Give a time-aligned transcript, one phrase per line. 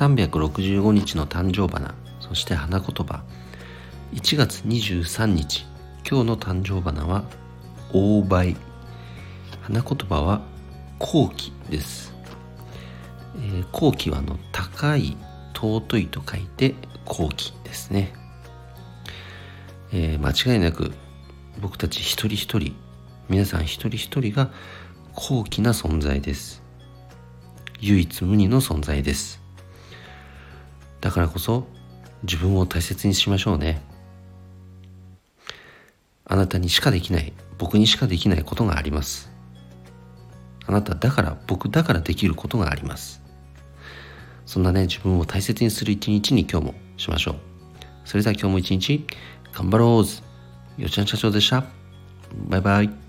[0.00, 3.22] 365日の誕生花そして花言葉。
[4.14, 5.66] 1月23日
[6.08, 7.22] 今日の誕生花は
[7.92, 8.56] 大梅。
[9.60, 10.40] 花言葉は
[10.98, 12.14] 後期です、
[13.36, 15.18] えー、後期はの高い
[15.54, 18.14] 尊いと書いて後期ですね、
[19.92, 20.92] えー、間違いなく
[21.60, 22.74] 僕たち一人一人
[23.28, 24.50] 皆さん一人一人が
[25.12, 26.62] 高貴な存在です。
[27.80, 29.40] 唯一無二の存在です。
[31.00, 31.66] だからこそ
[32.22, 33.80] 自分を大切にしましょうね。
[36.26, 39.30] あなたにしかできない僕にしかできないことがあります。
[40.66, 43.22] あなただから僕だからできることがあります。
[44.46, 47.34] そんなね自分を大切にする一日に今日もしましょう。
[48.04, 49.06] それでは今日も一日
[49.52, 50.04] 頑張ろ
[50.78, 51.64] うよちゃん社長でした。
[52.48, 52.99] バイバイ。